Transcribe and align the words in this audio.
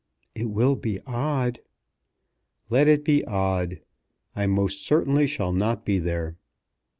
"It 0.33 0.45
will 0.49 0.75
be 0.75 0.99
odd." 1.05 1.59
"Let 2.71 2.87
it 2.87 3.05
be 3.05 3.23
odd. 3.25 3.81
I 4.35 4.47
most 4.47 4.81
certainly 4.83 5.27
shall 5.27 5.53
not 5.53 5.85
be 5.85 5.99
there." 5.99 6.37